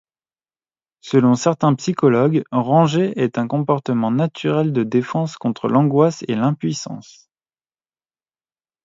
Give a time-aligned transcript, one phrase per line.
[1.01, 7.29] Selon certains psychologues, ranger est un comportement naturel de défense contre l'angoisse et l'impuissance.